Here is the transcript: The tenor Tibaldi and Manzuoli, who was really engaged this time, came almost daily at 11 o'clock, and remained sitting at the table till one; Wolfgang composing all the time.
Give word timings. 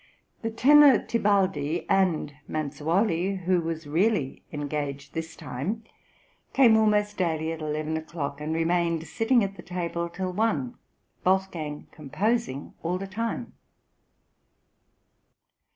The 0.41 0.49
tenor 0.49 1.05
Tibaldi 1.05 1.87
and 1.87 2.33
Manzuoli, 2.47 3.41
who 3.43 3.61
was 3.61 3.85
really 3.85 4.41
engaged 4.51 5.13
this 5.13 5.35
time, 5.35 5.83
came 6.53 6.75
almost 6.75 7.17
daily 7.17 7.51
at 7.51 7.61
11 7.61 7.95
o'clock, 7.97 8.41
and 8.41 8.51
remained 8.55 9.05
sitting 9.05 9.43
at 9.43 9.57
the 9.57 9.61
table 9.61 10.09
till 10.09 10.33
one; 10.33 10.73
Wolfgang 11.23 11.85
composing 11.91 12.73
all 12.81 12.97
the 12.97 13.05
time. 13.05 13.53